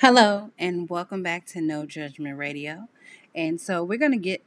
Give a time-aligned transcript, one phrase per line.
[0.00, 2.88] Hello, and welcome back to No Judgment Radio.
[3.34, 4.42] And so we're going to get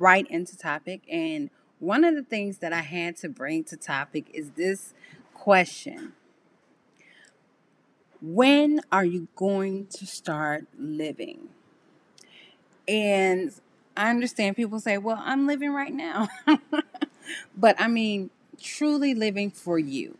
[0.00, 1.02] right into topic.
[1.08, 4.94] And one of the things that I had to bring to topic is this
[5.34, 6.14] question
[8.20, 11.50] When are you going to start living?
[12.88, 13.52] And
[13.96, 16.28] I understand people say, well, I'm living right now.
[17.56, 20.16] but I mean, truly living for you,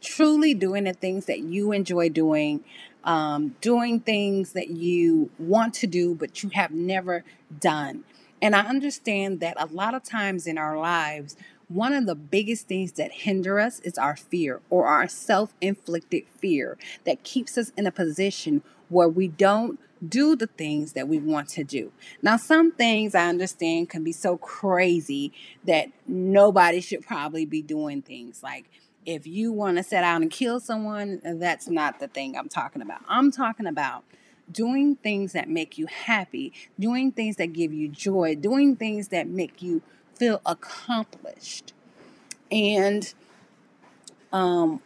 [0.00, 2.64] truly doing the things that you enjoy doing,
[3.04, 7.24] um, doing things that you want to do, but you have never
[7.60, 8.04] done.
[8.40, 11.36] And I understand that a lot of times in our lives,
[11.68, 16.24] one of the biggest things that hinder us is our fear or our self inflicted
[16.38, 21.18] fear that keeps us in a position where we don't do the things that we
[21.18, 21.92] want to do.
[22.22, 25.32] Now, some things I understand can be so crazy
[25.64, 28.66] that nobody should probably be doing things like
[29.06, 32.82] if you want to set out and kill someone, that's not the thing I'm talking
[32.82, 33.00] about.
[33.08, 34.04] I'm talking about
[34.52, 39.26] doing things that make you happy, doing things that give you joy, doing things that
[39.26, 39.80] make you
[40.14, 41.72] feel accomplished.
[42.50, 43.12] And
[44.32, 44.82] um,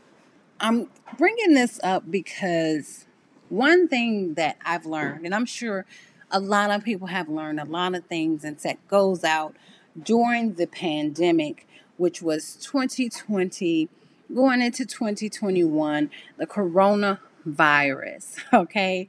[0.60, 3.06] I'm bringing this up because
[3.52, 5.84] one thing that I've learned, and I'm sure
[6.30, 9.54] a lot of people have learned a lot of things and set goals out
[10.02, 13.90] during the pandemic, which was 2020
[14.34, 19.06] going into 2021, the coronavirus, okay?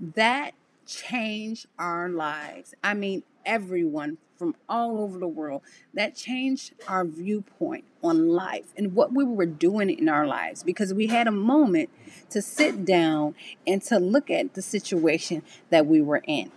[0.00, 2.74] That changed our lives.
[2.82, 5.62] I mean, everyone from all over the world.
[5.94, 10.92] That changed our viewpoint on life and what we were doing in our lives because
[10.92, 11.88] we had a moment
[12.30, 13.34] to sit down
[13.66, 16.50] and to look at the situation that we were in.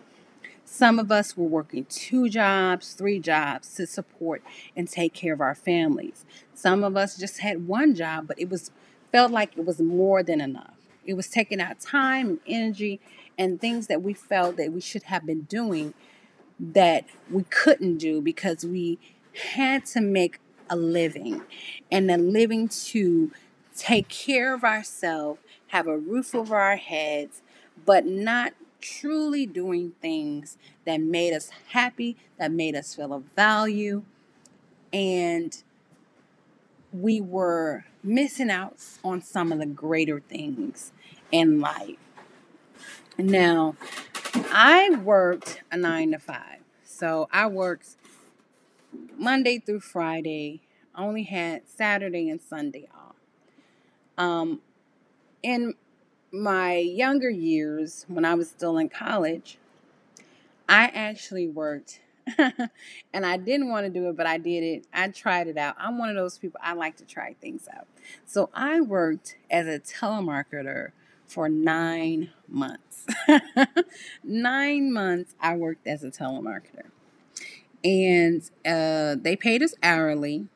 [0.66, 4.44] Some of us were working two jobs, three jobs to support
[4.76, 6.26] and take care of our families.
[6.54, 8.70] Some of us just had one job, but it was
[9.12, 10.76] felt like it was more than enough.
[11.06, 13.00] It was taking out time and energy
[13.36, 15.96] and things that we felt that we should have been doing
[16.60, 19.00] that we couldn't do because we
[19.54, 20.40] had to make
[20.70, 21.42] a living
[21.92, 23.32] and a living to
[23.76, 27.42] take care of ourselves, have a roof over our heads,
[27.86, 34.04] but not truly doing things that made us happy, that made us feel of value,
[34.92, 35.64] and
[36.92, 40.92] we were missing out on some of the greater things
[41.32, 41.98] in life.
[43.18, 43.76] Now,
[44.34, 46.60] I worked a nine to five.
[46.84, 47.96] So I worked
[49.18, 50.62] Monday through Friday.
[50.96, 53.16] Only had Saturday and Sunday off.
[54.18, 54.62] Um,
[55.42, 55.76] in
[56.32, 59.58] my younger years, when I was still in college,
[60.68, 62.02] I actually worked
[63.14, 64.88] and I didn't want to do it, but I did it.
[64.94, 65.76] I tried it out.
[65.80, 67.88] I'm one of those people, I like to try things out.
[68.26, 70.92] So I worked as a telemarketer
[71.30, 73.06] for nine months.
[74.24, 76.88] nine months I worked as a telemarketer.
[77.84, 80.48] And uh, they paid us hourly,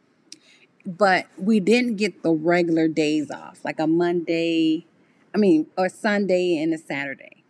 [0.86, 4.86] but we didn't get the regular days off, like a Monday,
[5.34, 7.44] I mean, or Sunday and a Saturday.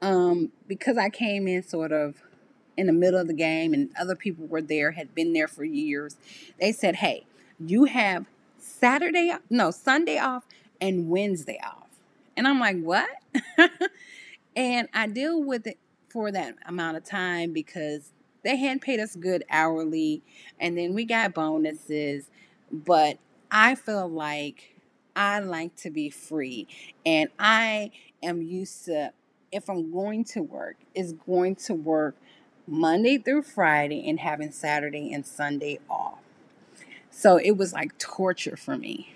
[0.00, 2.22] Um, because I came in sort of
[2.76, 5.64] in the middle of the game and other people were there, had been there for
[5.64, 6.16] years,
[6.58, 7.24] they said, hey,
[7.60, 8.26] you have
[8.58, 10.44] Saturday, no, Sunday off
[10.80, 11.81] and Wednesday off.
[12.36, 13.08] And I'm like, what?
[14.56, 15.78] and I deal with it
[16.08, 18.12] for that amount of time because
[18.42, 20.22] they had paid us good hourly
[20.60, 22.30] and then we got bonuses.
[22.70, 23.18] But
[23.50, 24.74] I feel like
[25.14, 26.66] I like to be free
[27.04, 27.90] and I
[28.22, 29.12] am used to,
[29.50, 32.16] if I'm going to work, is going to work
[32.66, 36.18] Monday through Friday and having Saturday and Sunday off.
[37.10, 39.12] So it was like torture for me.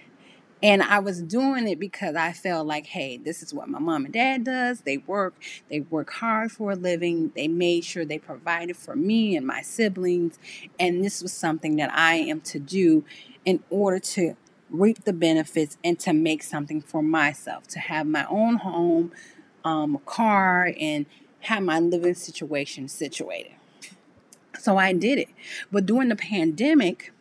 [0.63, 4.07] And I was doing it because I felt like, hey, this is what my mom
[4.07, 4.81] and dad does.
[4.81, 5.35] They work,
[5.69, 7.31] they work hard for a living.
[7.37, 10.39] They made sure they provided for me and my siblings.
[10.81, 13.05] And this was something that I am to do
[13.45, 14.37] in order to
[14.71, 19.13] reap the benefits and to make something for myself, to have my own home,
[19.65, 21.07] um, car, and
[21.41, 23.53] have my living situation situated.
[24.59, 25.29] So I did it.
[25.71, 27.13] But during the pandemic,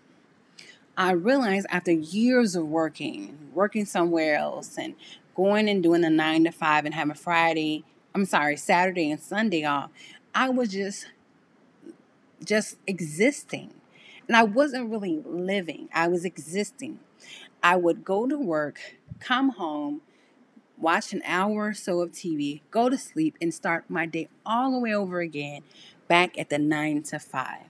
[0.98, 4.96] I realized after years of working, working somewhere else, and
[5.36, 7.84] going and doing a nine to five and having Friday,
[8.14, 9.90] I'm sorry, Saturday and Sunday off,
[10.34, 11.08] I was just
[12.44, 13.74] just existing.
[14.28, 15.90] And I wasn't really living.
[15.94, 17.00] I was existing.
[17.62, 18.80] I would go to work,
[19.20, 20.02] come home,
[20.78, 24.72] watch an hour or so of TV, go to sleep, and start my day all
[24.72, 25.62] the way over again
[26.08, 27.66] back at the nine to five.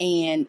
[0.00, 0.46] And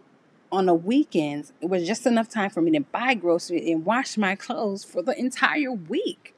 [0.52, 4.18] on the weekends, it was just enough time for me to buy groceries and wash
[4.18, 6.36] my clothes for the entire week.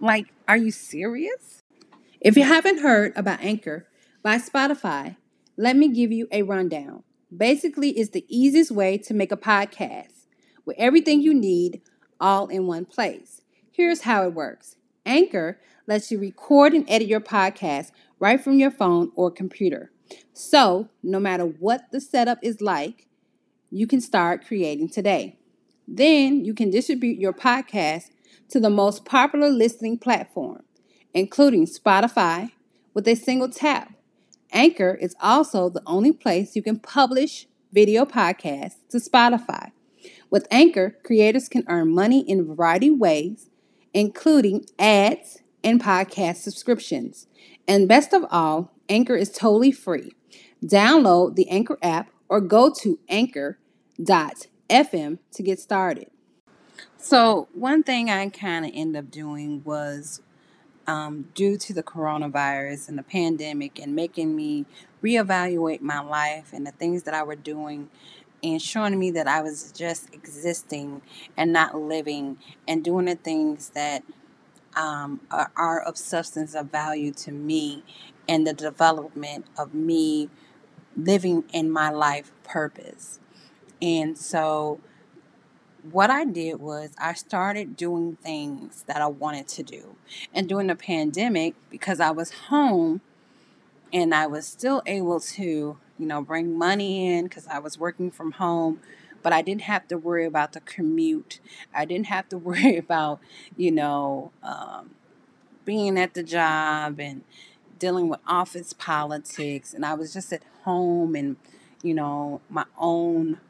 [0.00, 1.62] Like, are you serious?
[2.20, 3.86] If you haven't heard about Anchor
[4.22, 5.16] by Spotify,
[5.56, 7.02] let me give you a rundown.
[7.34, 10.26] Basically, it's the easiest way to make a podcast
[10.64, 11.80] with everything you need
[12.20, 13.42] all in one place.
[13.70, 14.76] Here's how it works
[15.06, 19.90] Anchor lets you record and edit your podcast right from your phone or computer.
[20.32, 23.06] So, no matter what the setup is like,
[23.70, 25.38] you can start creating today.
[25.86, 28.10] Then you can distribute your podcast
[28.50, 30.62] to the most popular listening platform,
[31.14, 32.52] including Spotify,
[32.94, 33.92] with a single tap.
[34.52, 39.70] Anchor is also the only place you can publish video podcasts to Spotify.
[40.28, 43.48] With Anchor, creators can earn money in a variety of ways,
[43.94, 47.26] including ads and podcast subscriptions.
[47.68, 50.12] And best of all, Anchor is totally free.
[50.64, 56.10] Download the Anchor app or go to anchor.fm to get started.
[56.96, 60.22] So, one thing I kind of end up doing was
[60.86, 64.64] um, due to the coronavirus and the pandemic and making me
[65.02, 67.90] reevaluate my life and the things that I were doing
[68.42, 71.02] and showing me that I was just existing
[71.36, 74.02] and not living and doing the things that
[74.76, 77.82] um, are, are of substance of value to me
[78.28, 80.30] and the development of me
[81.04, 83.20] living in my life purpose.
[83.80, 84.80] And so
[85.82, 89.96] what I did was I started doing things that I wanted to do.
[90.34, 93.00] And during the pandemic, because I was home
[93.92, 98.10] and I was still able to, you know, bring money in because I was working
[98.10, 98.80] from home,
[99.22, 101.40] but I didn't have to worry about the commute.
[101.74, 103.20] I didn't have to worry about,
[103.56, 104.90] you know, um,
[105.64, 107.22] being at the job and
[107.80, 109.74] dealing with office politics.
[109.74, 111.36] And I was just at home and,
[111.82, 113.40] you know, my own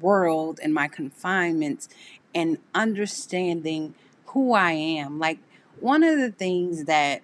[0.00, 1.88] world and my confinements
[2.34, 3.94] and understanding
[4.26, 5.20] who I am.
[5.20, 5.38] Like,
[5.78, 7.22] one of the things that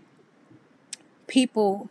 [1.27, 1.91] people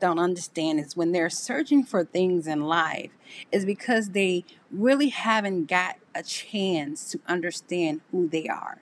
[0.00, 3.12] don't understand is when they're searching for things in life
[3.52, 8.80] is because they really haven't got a chance to understand who they are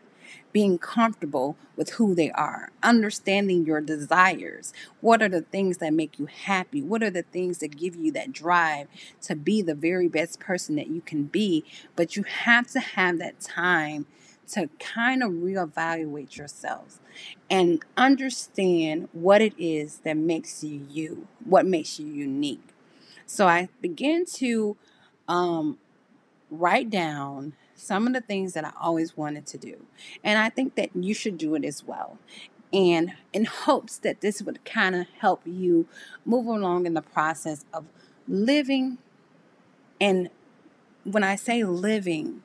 [0.52, 4.72] being comfortable with who they are, understanding your desires.
[5.00, 6.82] What are the things that make you happy?
[6.82, 8.88] What are the things that give you that drive
[9.22, 11.64] to be the very best person that you can be?
[11.96, 14.06] But you have to have that time
[14.48, 16.98] to kind of reevaluate yourselves
[17.48, 22.74] and understand what it is that makes you you, what makes you unique.
[23.26, 24.76] So I began to
[25.28, 25.78] um,
[26.50, 29.86] write down some of the things that I always wanted to do.
[30.22, 32.18] And I think that you should do it as well.
[32.72, 35.86] And in hopes that this would kind of help you
[36.24, 37.86] move along in the process of
[38.28, 38.98] living.
[40.00, 40.30] And
[41.04, 42.42] when I say living,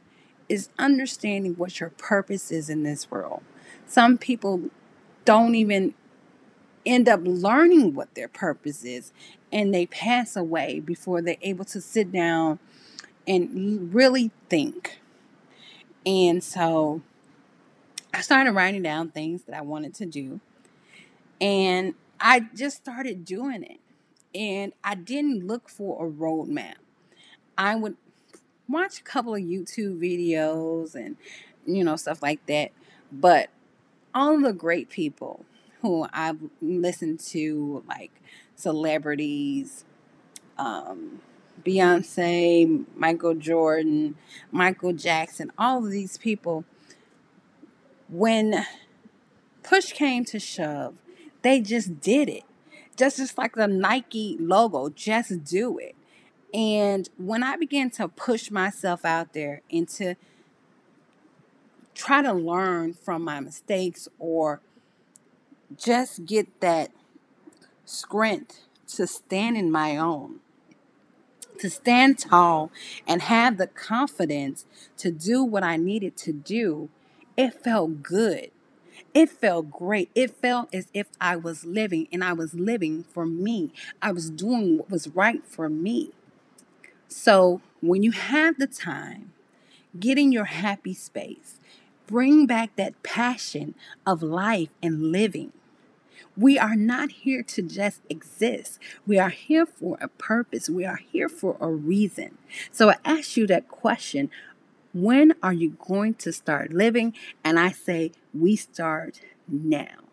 [0.48, 3.42] is understanding what your purpose is in this world.
[3.88, 4.70] Some people
[5.24, 5.94] don't even
[6.86, 9.12] end up learning what their purpose is
[9.52, 12.60] and they pass away before they're able to sit down
[13.28, 15.00] and really think
[16.06, 17.02] and so
[18.14, 20.40] I started writing down things that I wanted to do.
[21.42, 23.80] And I just started doing it.
[24.34, 26.76] And I didn't look for a roadmap.
[27.58, 27.98] I would
[28.70, 31.18] watch a couple of YouTube videos and,
[31.66, 32.72] you know, stuff like that.
[33.12, 33.50] But
[34.14, 35.46] all the great people
[35.82, 38.12] who I've listened to, like
[38.56, 39.84] celebrities,
[40.58, 41.20] um,
[41.66, 44.16] Beyonce, Michael Jordan,
[44.52, 46.64] Michael Jackson, all of these people,
[48.08, 48.66] when
[49.64, 50.96] push came to shove,
[51.42, 52.44] they just did it.
[52.96, 55.96] Just just like the Nike logo, just do it.
[56.54, 60.16] And when I began to push myself out there and to
[61.94, 64.62] try to learn from my mistakes or
[65.76, 66.92] just get that
[67.84, 70.40] strength to stand in my own,
[71.60, 72.72] to stand tall
[73.08, 74.66] and have the confidence
[74.98, 76.90] to do what I needed to do,
[77.38, 78.52] it felt good.
[79.14, 80.10] It felt great.
[80.16, 83.72] It felt as if I was living and I was living for me.
[84.02, 86.12] I was doing what was right for me.
[87.08, 89.32] So when you have the time,
[90.00, 91.60] get in your happy space.
[92.08, 95.52] Bring back that passion of life and living.
[96.38, 98.80] We are not here to just exist.
[99.06, 100.70] We are here for a purpose.
[100.70, 102.38] We are here for a reason.
[102.72, 104.30] So I ask you that question
[104.94, 107.14] when are you going to start living?
[107.44, 110.06] And I say, we start now.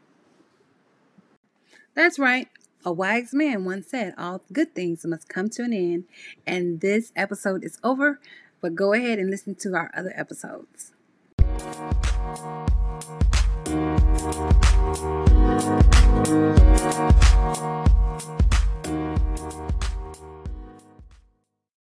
[1.95, 2.49] That's right.
[2.85, 6.05] A wise man once said, All good things must come to an end.
[6.47, 8.19] And this episode is over,
[8.61, 10.93] but go ahead and listen to our other episodes.
[14.95, 15.27] Thank
[17.63, 17.82] you.